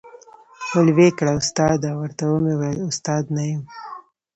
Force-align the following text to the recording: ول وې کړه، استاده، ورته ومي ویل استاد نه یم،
ول 0.71 0.87
وې 0.97 1.07
کړه، 1.17 1.31
استاده، 1.41 1.89
ورته 2.01 2.23
ومي 2.27 2.53
ویل 2.59 2.79
استاد 2.89 3.23
نه 3.35 3.43
یم، 3.51 3.63